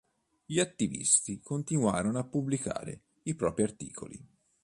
Gli 0.45 0.57
attivisti 0.59 1.41
continuarono 1.41 2.17
a 2.17 2.23
pubblicare 2.23 3.01
i 3.25 3.35
propri 3.35 3.61
articoli. 3.61 4.27